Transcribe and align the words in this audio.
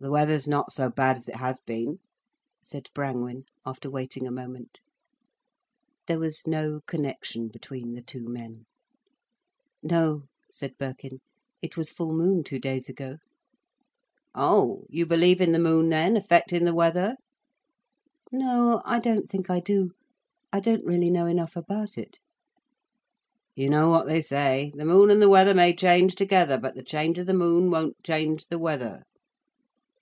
"The 0.00 0.10
weather's 0.10 0.48
not 0.48 0.72
so 0.72 0.90
bad 0.90 1.16
as 1.18 1.28
it 1.28 1.36
has 1.36 1.60
been," 1.60 2.00
said 2.60 2.90
Brangwen, 2.94 3.44
after 3.64 3.88
waiting 3.88 4.26
a 4.26 4.32
moment. 4.32 4.80
There 6.08 6.18
was 6.18 6.48
no 6.48 6.80
connection 6.86 7.46
between 7.46 7.92
the 7.94 8.02
two 8.02 8.28
men. 8.28 8.66
"No," 9.84 10.24
said 10.50 10.76
Birkin. 10.78 11.20
"It 11.62 11.76
was 11.76 11.92
full 11.92 12.12
moon 12.12 12.42
two 12.42 12.58
days 12.58 12.88
ago." 12.88 13.18
"Oh! 14.34 14.84
You 14.90 15.06
believe 15.06 15.40
in 15.40 15.52
the 15.52 15.58
moon 15.60 15.90
then, 15.90 16.16
affecting 16.16 16.64
the 16.64 16.74
weather?" 16.74 17.14
"No, 18.32 18.82
I 18.84 18.98
don't 18.98 19.30
think 19.30 19.48
I 19.48 19.60
do. 19.60 19.92
I 20.52 20.58
don't 20.58 20.84
really 20.84 21.08
know 21.10 21.26
enough 21.26 21.54
about 21.54 21.96
it." 21.96 22.18
"You 23.54 23.68
know 23.68 23.90
what 23.90 24.08
they 24.08 24.20
say? 24.20 24.72
The 24.74 24.84
moon 24.84 25.08
and 25.08 25.22
the 25.22 25.30
weather 25.30 25.54
may 25.54 25.72
change 25.72 26.16
together, 26.16 26.58
but 26.58 26.74
the 26.74 26.82
change 26.82 27.16
of 27.20 27.26
the 27.28 27.32
moon 27.32 27.70
won't 27.70 28.02
change 28.02 28.46
the 28.48 28.58
weather." 28.58 29.04